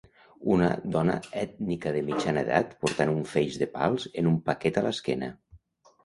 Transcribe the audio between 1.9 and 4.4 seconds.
de mitjana edat portant un feix de pals en un